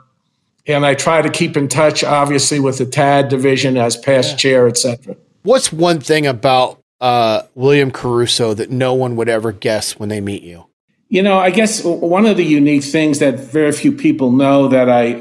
and 0.66 0.86
I 0.86 0.94
try 0.94 1.22
to 1.22 1.30
keep 1.30 1.56
in 1.56 1.68
touch, 1.68 2.04
obviously, 2.04 2.60
with 2.60 2.78
the 2.78 2.86
TAD 2.86 3.28
division 3.28 3.76
as 3.76 3.96
past 3.96 4.30
yeah. 4.30 4.36
chair, 4.36 4.68
etc. 4.68 5.16
What's 5.42 5.72
one 5.72 6.00
thing 6.00 6.26
about 6.26 6.80
uh, 7.00 7.42
William 7.54 7.90
Caruso 7.90 8.54
that 8.54 8.70
no 8.70 8.94
one 8.94 9.16
would 9.16 9.28
ever 9.28 9.52
guess 9.52 9.98
when 9.98 10.08
they 10.08 10.20
meet 10.20 10.42
you? 10.42 10.66
You 11.08 11.22
know, 11.22 11.38
I 11.38 11.50
guess 11.50 11.84
one 11.84 12.26
of 12.26 12.36
the 12.36 12.44
unique 12.44 12.84
things 12.84 13.18
that 13.18 13.38
very 13.38 13.72
few 13.72 13.92
people 13.92 14.32
know 14.32 14.68
that 14.68 14.88
I 14.88 15.20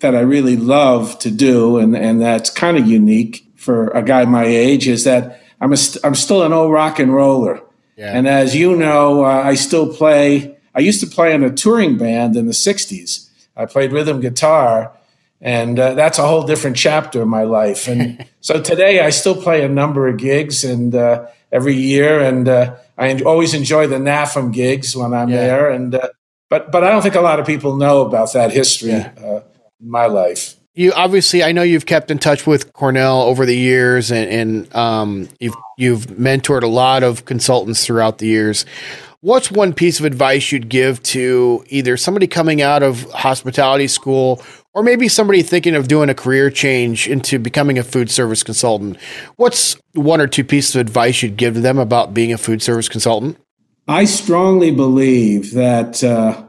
that 0.00 0.14
I 0.14 0.20
really 0.20 0.56
love 0.56 1.18
to 1.20 1.30
do, 1.30 1.78
and 1.78 1.96
and 1.96 2.20
that's 2.20 2.50
kind 2.50 2.76
of 2.76 2.86
unique 2.86 3.46
for 3.56 3.88
a 3.88 4.02
guy 4.02 4.24
my 4.26 4.44
age, 4.44 4.86
is 4.88 5.04
that 5.04 5.40
I'm 5.60 5.72
a, 5.72 5.76
I'm 6.04 6.14
still 6.14 6.42
an 6.42 6.52
old 6.52 6.72
rock 6.72 6.98
and 6.98 7.12
roller. 7.12 7.62
Yeah. 7.96 8.12
And 8.12 8.28
as 8.28 8.54
you 8.54 8.76
know, 8.76 9.24
uh, 9.24 9.42
I 9.42 9.54
still 9.54 9.92
play. 9.92 10.56
I 10.74 10.80
used 10.80 11.00
to 11.00 11.06
play 11.06 11.32
in 11.32 11.42
a 11.42 11.50
touring 11.50 11.96
band 11.96 12.36
in 12.36 12.46
the 12.46 12.52
'60s. 12.52 13.30
I 13.56 13.64
played 13.64 13.92
rhythm 13.92 14.20
guitar, 14.20 14.92
and 15.40 15.78
uh, 15.78 15.94
that's 15.94 16.18
a 16.18 16.26
whole 16.26 16.42
different 16.42 16.76
chapter 16.76 17.22
of 17.22 17.28
my 17.28 17.44
life. 17.44 17.88
And 17.88 18.26
so 18.40 18.60
today, 18.60 19.00
I 19.00 19.10
still 19.10 19.40
play 19.40 19.64
a 19.64 19.68
number 19.68 20.08
of 20.08 20.18
gigs, 20.18 20.62
and 20.62 20.94
uh, 20.94 21.26
every 21.50 21.74
year, 21.74 22.20
and 22.20 22.46
uh, 22.46 22.76
I 22.98 23.18
always 23.22 23.54
enjoy 23.54 23.86
the 23.86 23.96
NAFEM 23.96 24.52
gigs 24.52 24.94
when 24.94 25.14
I'm 25.14 25.30
yeah. 25.30 25.36
there. 25.36 25.70
And 25.70 25.94
uh, 25.94 26.08
but 26.50 26.70
but 26.70 26.84
I 26.84 26.90
don't 26.90 27.02
think 27.02 27.14
a 27.14 27.22
lot 27.22 27.40
of 27.40 27.46
people 27.46 27.76
know 27.76 28.02
about 28.02 28.34
that 28.34 28.52
history 28.52 28.90
yeah. 28.90 29.12
Uh, 29.16 29.40
in 29.80 29.90
my 29.90 30.06
life 30.06 30.56
you 30.76 30.92
obviously 30.92 31.42
I 31.42 31.52
know 31.52 31.62
you've 31.62 31.86
kept 31.86 32.10
in 32.10 32.18
touch 32.18 32.46
with 32.46 32.72
Cornell 32.74 33.22
over 33.22 33.46
the 33.46 33.56
years 33.56 34.12
and, 34.12 34.30
and 34.30 34.76
um, 34.76 35.28
you've 35.40 35.56
you've 35.76 36.06
mentored 36.06 36.62
a 36.62 36.68
lot 36.68 37.02
of 37.02 37.24
consultants 37.24 37.84
throughout 37.84 38.18
the 38.18 38.26
years. 38.26 38.64
What's 39.20 39.50
one 39.50 39.72
piece 39.72 39.98
of 39.98 40.04
advice 40.04 40.52
you'd 40.52 40.68
give 40.68 41.02
to 41.04 41.64
either 41.68 41.96
somebody 41.96 42.26
coming 42.28 42.62
out 42.62 42.82
of 42.82 43.10
hospitality 43.10 43.88
school 43.88 44.42
or 44.74 44.82
maybe 44.82 45.08
somebody 45.08 45.42
thinking 45.42 45.74
of 45.74 45.88
doing 45.88 46.10
a 46.10 46.14
career 46.14 46.50
change 46.50 47.08
into 47.08 47.38
becoming 47.38 47.78
a 47.78 47.82
food 47.82 48.10
service 48.10 48.42
consultant? 48.42 48.98
What's 49.36 49.78
one 49.94 50.20
or 50.20 50.26
two 50.26 50.44
pieces 50.44 50.76
of 50.76 50.82
advice 50.82 51.22
you'd 51.22 51.38
give 51.38 51.54
to 51.54 51.60
them 51.60 51.78
about 51.78 52.12
being 52.12 52.32
a 52.32 52.38
food 52.38 52.62
service 52.62 52.88
consultant? 52.88 53.38
I 53.88 54.04
strongly 54.04 54.70
believe 54.72 55.54
that 55.54 56.04
uh, 56.04 56.46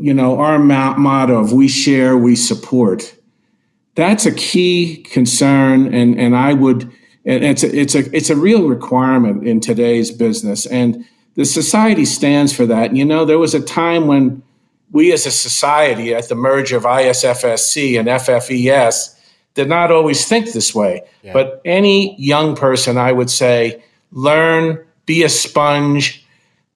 you 0.00 0.14
know 0.14 0.40
our 0.40 0.58
motto 0.58 1.38
of 1.38 1.52
"we 1.52 1.68
share, 1.68 2.16
we 2.16 2.34
support." 2.34 3.14
That's 3.98 4.26
a 4.26 4.32
key 4.32 4.98
concern, 4.98 5.92
and 5.92 6.16
and 6.20 6.36
I 6.36 6.52
would 6.52 6.84
and 7.24 7.44
it's 7.44 7.64
a, 7.64 7.76
it's 7.76 7.96
a 7.96 8.16
it's 8.16 8.30
a 8.30 8.36
real 8.36 8.68
requirement 8.68 9.44
in 9.44 9.58
today's 9.58 10.12
business, 10.12 10.66
and 10.66 11.04
the 11.34 11.44
society 11.44 12.04
stands 12.04 12.52
for 12.52 12.64
that. 12.66 12.90
And, 12.90 12.96
you 12.96 13.04
know, 13.04 13.24
there 13.24 13.40
was 13.40 13.54
a 13.54 13.60
time 13.60 14.06
when 14.06 14.44
we 14.92 15.12
as 15.12 15.26
a 15.26 15.32
society, 15.32 16.14
at 16.14 16.28
the 16.28 16.36
merge 16.36 16.70
of 16.70 16.84
ISFSC 16.84 17.98
and 17.98 18.06
FFCS, 18.06 19.18
did 19.54 19.68
not 19.68 19.90
always 19.90 20.28
think 20.28 20.52
this 20.52 20.72
way. 20.72 21.02
Yeah. 21.24 21.32
But 21.32 21.60
any 21.64 22.14
young 22.20 22.54
person, 22.54 22.98
I 22.98 23.10
would 23.10 23.30
say, 23.30 23.82
learn, 24.12 24.78
be 25.06 25.24
a 25.24 25.28
sponge, 25.28 26.24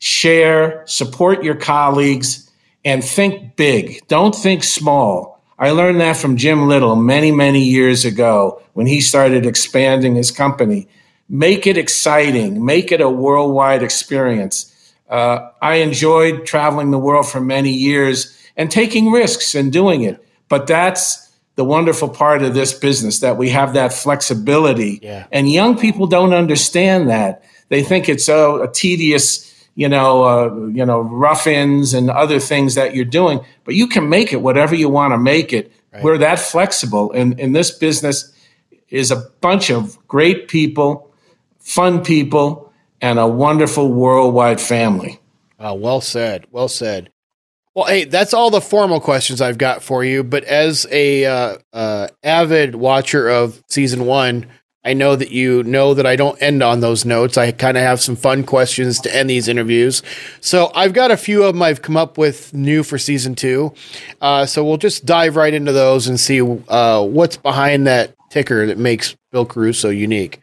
share, 0.00 0.82
support 0.88 1.44
your 1.44 1.54
colleagues, 1.54 2.50
and 2.84 3.04
think 3.04 3.54
big. 3.54 4.00
Don't 4.08 4.34
think 4.34 4.64
small 4.64 5.31
I 5.62 5.70
learned 5.70 6.00
that 6.00 6.16
from 6.16 6.36
Jim 6.36 6.66
Little 6.66 6.96
many, 6.96 7.30
many 7.30 7.62
years 7.62 8.04
ago 8.04 8.60
when 8.72 8.88
he 8.88 9.00
started 9.00 9.46
expanding 9.46 10.16
his 10.16 10.32
company. 10.32 10.88
Make 11.28 11.68
it 11.68 11.78
exciting, 11.78 12.64
make 12.64 12.90
it 12.90 13.00
a 13.00 13.08
worldwide 13.08 13.84
experience. 13.84 14.92
Uh, 15.08 15.50
I 15.62 15.76
enjoyed 15.76 16.46
traveling 16.46 16.90
the 16.90 16.98
world 16.98 17.28
for 17.28 17.40
many 17.40 17.70
years 17.70 18.36
and 18.56 18.72
taking 18.72 19.12
risks 19.12 19.54
and 19.54 19.72
doing 19.72 20.02
it. 20.02 20.20
But 20.48 20.66
that's 20.66 21.32
the 21.54 21.64
wonderful 21.64 22.08
part 22.08 22.42
of 22.42 22.54
this 22.54 22.74
business 22.74 23.20
that 23.20 23.36
we 23.36 23.50
have 23.50 23.74
that 23.74 23.92
flexibility. 23.92 24.98
Yeah. 25.00 25.26
And 25.30 25.48
young 25.48 25.78
people 25.78 26.08
don't 26.08 26.34
understand 26.34 27.08
that. 27.08 27.44
They 27.68 27.84
think 27.84 28.08
it's 28.08 28.28
a 28.28 28.68
tedious 28.74 29.51
you 29.74 29.88
know, 29.88 30.24
uh, 30.24 30.66
you 30.68 30.84
know, 30.84 31.00
rough-ins 31.00 31.94
and 31.94 32.10
other 32.10 32.38
things 32.38 32.74
that 32.74 32.94
you're 32.94 33.04
doing, 33.04 33.40
but 33.64 33.74
you 33.74 33.86
can 33.86 34.08
make 34.08 34.32
it 34.32 34.42
whatever 34.42 34.74
you 34.74 34.88
want 34.88 35.12
to 35.12 35.18
make 35.18 35.52
it. 35.52 35.72
Right. 35.92 36.02
We're 36.02 36.18
that 36.18 36.38
flexible, 36.38 37.12
and 37.12 37.38
in 37.38 37.52
this 37.52 37.70
business 37.70 38.32
is 38.88 39.10
a 39.10 39.16
bunch 39.40 39.70
of 39.70 39.98
great 40.06 40.48
people, 40.48 41.10
fun 41.58 42.04
people, 42.04 42.72
and 43.00 43.18
a 43.18 43.26
wonderful 43.26 43.92
worldwide 43.92 44.60
family. 44.60 45.20
Uh, 45.58 45.74
well 45.74 46.00
said. 46.00 46.46
Well 46.50 46.68
said. 46.68 47.10
Well, 47.74 47.86
hey, 47.86 48.04
that's 48.04 48.34
all 48.34 48.50
the 48.50 48.60
formal 48.60 49.00
questions 49.00 49.40
I've 49.40 49.56
got 49.56 49.82
for 49.82 50.04
you. 50.04 50.22
But 50.22 50.44
as 50.44 50.86
a 50.90 51.24
uh, 51.24 51.58
uh, 51.72 52.08
avid 52.22 52.74
watcher 52.74 53.28
of 53.28 53.62
season 53.66 54.04
one, 54.04 54.46
I 54.84 54.94
know 54.94 55.14
that 55.14 55.30
you 55.30 55.62
know 55.62 55.94
that 55.94 56.06
I 56.06 56.16
don't 56.16 56.40
end 56.42 56.62
on 56.62 56.80
those 56.80 57.04
notes. 57.04 57.38
I 57.38 57.52
kind 57.52 57.76
of 57.76 57.84
have 57.84 58.00
some 58.00 58.16
fun 58.16 58.42
questions 58.42 59.00
to 59.00 59.14
end 59.14 59.30
these 59.30 59.46
interviews. 59.46 60.02
So 60.40 60.72
I've 60.74 60.92
got 60.92 61.12
a 61.12 61.16
few 61.16 61.44
of 61.44 61.54
them 61.54 61.62
I've 61.62 61.82
come 61.82 61.96
up 61.96 62.18
with 62.18 62.52
new 62.52 62.82
for 62.82 62.98
season 62.98 63.36
two. 63.36 63.72
Uh, 64.20 64.44
so 64.44 64.64
we'll 64.64 64.78
just 64.78 65.06
dive 65.06 65.36
right 65.36 65.54
into 65.54 65.72
those 65.72 66.08
and 66.08 66.18
see 66.18 66.40
uh, 66.40 67.04
what's 67.04 67.36
behind 67.36 67.86
that 67.86 68.14
ticker 68.30 68.66
that 68.66 68.78
makes 68.78 69.14
Bill 69.30 69.46
Caruso 69.46 69.88
unique. 69.88 70.40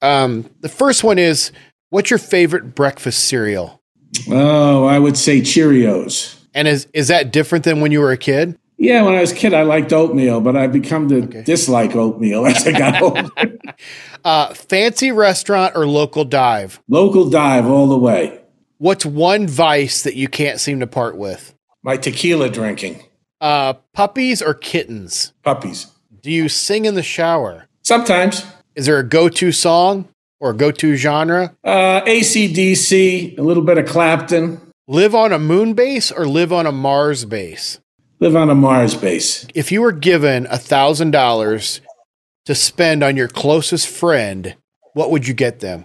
Um, 0.00 0.48
the 0.60 0.68
first 0.70 1.04
one 1.04 1.18
is 1.18 1.52
what's 1.90 2.08
your 2.08 2.18
favorite 2.18 2.74
breakfast 2.74 3.24
cereal? 3.26 3.82
Oh, 4.30 4.86
I 4.86 4.98
would 4.98 5.18
say 5.18 5.40
Cheerios. 5.40 6.34
And 6.54 6.66
is 6.66 6.88
is 6.94 7.08
that 7.08 7.32
different 7.32 7.64
than 7.64 7.80
when 7.82 7.92
you 7.92 8.00
were 8.00 8.12
a 8.12 8.16
kid? 8.16 8.58
Yeah, 8.78 9.02
when 9.02 9.14
I 9.14 9.20
was 9.22 9.32
a 9.32 9.34
kid, 9.34 9.54
I 9.54 9.62
liked 9.62 9.92
oatmeal, 9.92 10.40
but 10.40 10.56
I've 10.56 10.72
become 10.72 11.08
to 11.08 11.24
okay. 11.24 11.42
dislike 11.42 11.96
oatmeal 11.96 12.46
as 12.46 12.66
I 12.66 12.72
got 12.72 13.02
older. 13.02 13.30
uh, 14.24 14.54
fancy 14.54 15.12
restaurant 15.12 15.76
or 15.76 15.86
local 15.86 16.24
dive? 16.24 16.80
Local 16.88 17.30
dive 17.30 17.66
all 17.66 17.86
the 17.86 17.98
way. 17.98 18.40
What's 18.78 19.06
one 19.06 19.46
vice 19.46 20.02
that 20.02 20.16
you 20.16 20.28
can't 20.28 20.60
seem 20.60 20.80
to 20.80 20.86
part 20.86 21.16
with? 21.16 21.54
My 21.82 21.96
tequila 21.96 22.50
drinking. 22.50 23.02
Uh, 23.40 23.74
puppies 23.94 24.42
or 24.42 24.52
kittens? 24.52 25.32
Puppies. 25.42 25.86
Do 26.20 26.30
you 26.30 26.48
sing 26.48 26.84
in 26.84 26.94
the 26.94 27.02
shower? 27.02 27.68
Sometimes. 27.82 28.44
Is 28.74 28.84
there 28.86 28.98
a 28.98 29.08
go-to 29.08 29.52
song 29.52 30.08
or 30.40 30.52
go-to 30.52 30.96
genre? 30.96 31.56
Uh, 31.64 32.02
ACDC, 32.02 33.38
a 33.38 33.42
little 33.42 33.62
bit 33.62 33.78
of 33.78 33.86
Clapton. 33.86 34.60
Live 34.86 35.14
on 35.14 35.32
a 35.32 35.38
moon 35.38 35.72
base 35.72 36.12
or 36.12 36.26
live 36.26 36.52
on 36.52 36.66
a 36.66 36.72
Mars 36.72 37.24
base? 37.24 37.80
Live 38.18 38.34
on 38.34 38.48
a 38.48 38.54
Mars 38.54 38.94
base. 38.94 39.46
If 39.54 39.70
you 39.70 39.82
were 39.82 39.92
given 39.92 40.46
a 40.50 40.56
thousand 40.56 41.10
dollars 41.10 41.82
to 42.46 42.54
spend 42.54 43.02
on 43.02 43.16
your 43.16 43.28
closest 43.28 43.88
friend, 43.88 44.56
what 44.94 45.10
would 45.10 45.28
you 45.28 45.34
get 45.34 45.60
them? 45.60 45.84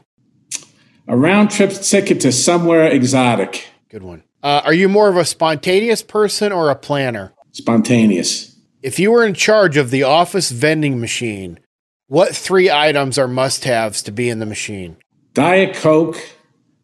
A 1.07 1.17
round 1.17 1.51
trip 1.51 1.71
ticket 1.71 2.21
to 2.21 2.31
somewhere 2.31 2.87
exotic. 2.87 3.67
Good 3.89 4.03
one. 4.03 4.23
Uh, 4.41 4.61
are 4.63 4.73
you 4.73 4.87
more 4.87 5.09
of 5.09 5.17
a 5.17 5.25
spontaneous 5.25 6.01
person 6.01 6.53
or 6.53 6.69
a 6.69 6.75
planner? 6.75 7.33
Spontaneous. 7.51 8.55
If 8.81 8.97
you 8.97 9.11
were 9.11 9.25
in 9.25 9.33
charge 9.33 9.75
of 9.75 9.91
the 9.91 10.03
office 10.03 10.51
vending 10.51 11.01
machine, 11.01 11.59
what 12.07 12.35
three 12.35 12.71
items 12.71 13.17
are 13.17 13.27
must 13.27 13.65
haves 13.65 14.01
to 14.03 14.11
be 14.11 14.29
in 14.29 14.39
the 14.39 14.45
machine? 14.45 14.95
Diet 15.33 15.75
Coke, 15.75 16.17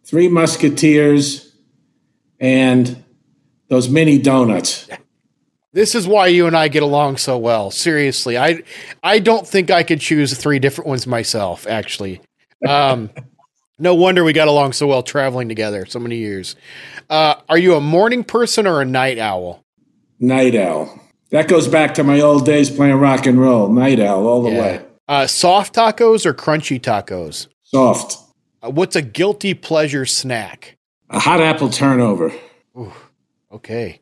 Three 0.03 0.27
Musketeers, 0.27 1.53
and 2.39 3.03
those 3.69 3.89
mini 3.89 4.17
donuts. 4.19 4.87
This 5.77 5.93
is 5.93 6.07
why 6.07 6.25
you 6.25 6.48
and 6.48 6.57
I 6.57 6.69
get 6.69 6.81
along 6.81 7.17
so 7.17 7.38
well. 7.38 7.69
Seriously, 7.69 8.36
I 8.36 8.63
I 9.03 9.19
don't 9.19 9.48
think 9.48 9.69
I 9.69 9.84
could 9.84 10.01
choose 10.01 10.36
three 10.36 10.57
different 10.57 10.88
ones 10.88 11.05
myself. 11.05 11.67
Actually, 11.67 12.19
um, 12.67 13.12
no 13.77 13.93
wonder 13.93 14.24
we 14.24 14.34
got 14.34 14.48
along 14.48 14.74
so 14.74 14.88
well 14.88 15.03
traveling 15.03 15.48
together 15.48 15.86
so 15.86 16.00
many 16.00 16.17
years. 16.17 16.55
Uh, 17.12 17.36
are 17.48 17.60
you 17.60 17.75
a 17.75 17.79
morning 17.79 18.24
person 18.24 18.65
or 18.65 18.81
a 18.81 18.86
night 18.86 19.19
owl? 19.19 19.63
Night 20.19 20.55
owl. 20.55 21.00
That 21.29 21.48
goes 21.48 21.67
back 21.67 21.93
to 21.93 22.03
my 22.03 22.22
old 22.22 22.43
days 22.43 22.72
playing 22.72 22.96
rock 22.96 23.27
and 23.27 23.39
roll. 23.39 23.69
Night 23.69 24.00
owl 24.00 24.25
all 24.25 24.41
the 24.41 24.50
yeah. 24.50 24.60
way. 24.60 24.86
Uh, 25.07 25.27
soft 25.27 25.75
tacos 25.75 26.25
or 26.25 26.34
crunchy 26.34 26.81
tacos? 26.81 27.46
Soft. 27.62 28.17
Uh, 28.63 28.72
what's 28.72 28.96
a 28.96 29.03
guilty 29.03 29.53
pleasure 29.53 30.07
snack? 30.07 30.75
A 31.12 31.19
hot 31.19 31.39
apple 31.39 31.69
turnover. 31.69 32.34
Ooh, 32.75 32.93
okay. 33.51 34.01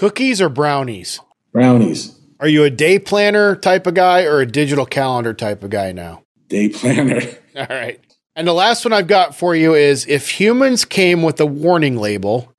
Cookies 0.00 0.40
or 0.40 0.48
brownies? 0.48 1.20
Brownies. 1.52 2.18
Are 2.38 2.48
you 2.48 2.64
a 2.64 2.70
day 2.70 2.98
planner 2.98 3.54
type 3.54 3.86
of 3.86 3.92
guy 3.92 4.22
or 4.22 4.40
a 4.40 4.46
digital 4.46 4.86
calendar 4.86 5.34
type 5.34 5.62
of 5.62 5.68
guy 5.68 5.92
now? 5.92 6.22
Day 6.48 6.70
planner. 6.70 7.20
All 7.54 7.66
right. 7.68 8.00
And 8.34 8.48
the 8.48 8.54
last 8.54 8.82
one 8.82 8.94
I've 8.94 9.08
got 9.08 9.34
for 9.34 9.54
you 9.54 9.74
is 9.74 10.06
if 10.06 10.40
humans 10.40 10.86
came 10.86 11.22
with 11.22 11.38
a 11.38 11.44
warning 11.44 11.98
label, 11.98 12.50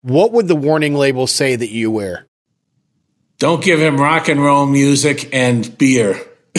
what 0.00 0.32
would 0.32 0.48
the 0.48 0.56
warning 0.56 0.94
label 0.94 1.26
say 1.26 1.56
that 1.56 1.68
you 1.68 1.90
wear? 1.90 2.26
Don't 3.36 3.62
give 3.62 3.78
him 3.78 3.98
rock 3.98 4.28
and 4.28 4.42
roll 4.42 4.64
music 4.64 5.28
and 5.30 5.76
beer. 5.76 6.26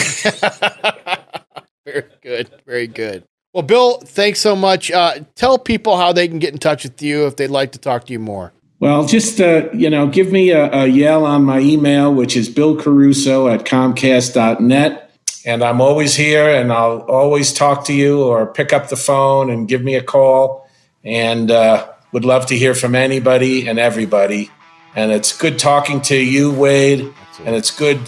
very 1.84 2.04
good. 2.22 2.50
Very 2.64 2.86
good. 2.86 3.24
Well, 3.52 3.64
Bill, 3.64 3.98
thanks 3.98 4.38
so 4.38 4.54
much. 4.54 4.92
Uh, 4.92 5.24
tell 5.34 5.58
people 5.58 5.96
how 5.96 6.12
they 6.12 6.28
can 6.28 6.38
get 6.38 6.52
in 6.52 6.60
touch 6.60 6.84
with 6.84 7.02
you 7.02 7.26
if 7.26 7.34
they'd 7.34 7.48
like 7.48 7.72
to 7.72 7.80
talk 7.80 8.06
to 8.06 8.12
you 8.12 8.20
more. 8.20 8.52
Well, 8.84 9.06
just 9.06 9.40
uh, 9.40 9.70
you 9.72 9.88
know, 9.88 10.08
give 10.08 10.30
me 10.30 10.50
a, 10.50 10.70
a, 10.70 10.86
yell 10.86 11.24
on 11.24 11.42
my 11.42 11.58
email, 11.58 12.12
which 12.12 12.36
is 12.36 12.50
billcaruso 12.50 13.50
at 13.50 13.64
comcast.net. 13.64 15.10
And 15.46 15.64
I'm 15.64 15.80
always 15.80 16.14
here 16.14 16.50
and 16.50 16.70
I'll 16.70 17.00
always 17.08 17.54
talk 17.54 17.86
to 17.86 17.94
you 17.94 18.22
or 18.22 18.44
pick 18.44 18.74
up 18.74 18.90
the 18.90 18.96
phone 18.96 19.48
and 19.48 19.66
give 19.66 19.82
me 19.82 19.94
a 19.94 20.02
call. 20.02 20.68
And 21.02 21.50
uh, 21.50 21.88
would 22.12 22.26
love 22.26 22.44
to 22.48 22.58
hear 22.58 22.74
from 22.74 22.94
anybody 22.94 23.66
and 23.68 23.78
everybody. 23.78 24.50
And 24.94 25.12
it's 25.12 25.34
good 25.34 25.58
talking 25.58 26.02
to 26.02 26.16
you, 26.16 26.52
Wade. 26.52 27.10
And 27.46 27.56
it's 27.56 27.70
good 27.70 27.98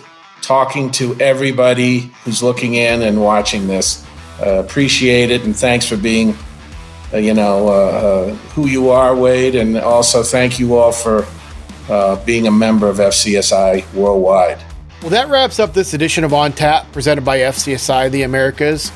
talking 0.42 0.90
to 0.90 1.18
everybody 1.18 2.12
who's 2.24 2.42
looking 2.42 2.74
in 2.74 3.00
and 3.00 3.22
watching 3.22 3.66
this. 3.66 4.04
Uh, 4.38 4.58
appreciate 4.58 5.30
it, 5.30 5.42
and 5.42 5.56
thanks 5.56 5.86
for 5.86 5.96
being, 5.96 6.36
you 7.14 7.34
know, 7.34 7.68
uh, 7.68 7.72
uh 7.72 8.34
who 8.54 8.66
you 8.66 8.90
are, 8.90 9.14
Wade, 9.14 9.54
and 9.54 9.76
also 9.76 10.22
thank 10.22 10.58
you 10.58 10.76
all 10.76 10.92
for 10.92 11.26
uh, 11.88 12.16
being 12.24 12.46
a 12.46 12.50
member 12.50 12.88
of 12.88 12.96
FCSI 12.96 13.92
worldwide. 13.94 14.58
Well, 15.02 15.10
that 15.10 15.28
wraps 15.28 15.58
up 15.58 15.72
this 15.72 15.94
edition 15.94 16.24
of 16.24 16.32
On 16.32 16.52
Tap 16.52 16.90
presented 16.92 17.24
by 17.24 17.38
FCSI 17.38 18.10
the 18.10 18.22
Americas. 18.22 18.90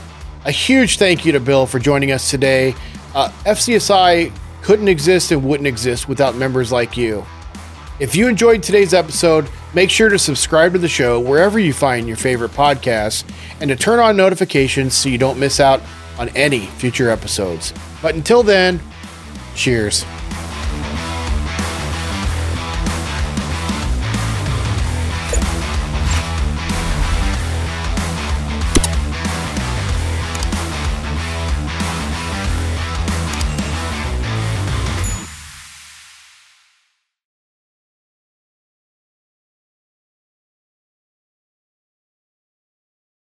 A 0.45 0.51
huge 0.51 0.99
thank 0.99 1.25
you 1.25 1.33
to 1.33 1.41
Bill 1.41 1.67
for 1.67 1.79
joining 1.79 2.11
us 2.11 2.31
today. 2.31 2.75
Uh, 3.15 3.29
FCSI 3.45 4.33
couldn't 4.63 4.89
exist 4.89 5.31
and 5.31 5.45
wouldn't 5.45 5.67
exist 5.67 6.09
without 6.09 6.35
members 6.35 6.73
like 6.73 6.97
you. 6.97 7.25
If 7.99 8.17
you 8.17 8.29
enjoyed 8.29 8.63
today's 8.63 8.95
episode, 8.95 9.49
make 9.75 9.91
sure 9.91 10.09
to 10.09 10.19
subscribe 10.19 10.73
to 10.73 10.79
the 10.79 10.89
show 10.89 11.21
wherever 11.21 11.59
you 11.59 11.75
find 11.75 12.09
your 12.09 12.17
favorite 12.17 12.53
podcasts 12.53 13.31
and 13.61 13.69
to 13.69 13.77
turn 13.77 13.99
on 13.99 14.17
notifications 14.17 14.95
so 14.95 15.11
you 15.11 15.19
don't 15.19 15.39
miss 15.39 15.61
out 15.61 15.83
on 16.19 16.31
any 16.31 16.61
future 16.61 17.11
episodes. 17.11 17.75
But 18.03 18.15
until 18.15 18.43
then, 18.43 18.81
cheers. 19.55 20.05